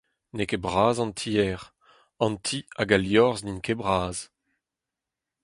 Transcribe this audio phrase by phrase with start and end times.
[0.35, 1.59] N'eo ket bras an tier.
[2.23, 4.17] An ti hag al liorzh n'int ket bras.